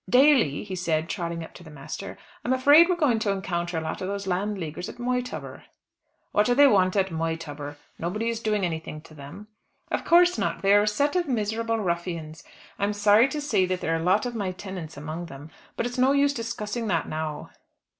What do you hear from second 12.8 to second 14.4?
sorry to say that there are a lot of